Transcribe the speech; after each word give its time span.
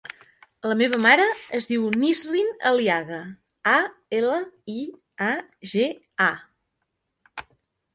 La 0.69 0.77
meva 0.77 1.01
mare 1.03 1.27
es 1.57 1.67
diu 1.73 1.85
Nisrin 2.05 2.49
Aliaga: 2.71 3.21
a, 3.77 3.77
ela, 4.23 4.43
i, 4.81 4.83
a, 5.31 5.33
ge, 5.77 5.89
a. 6.33 7.49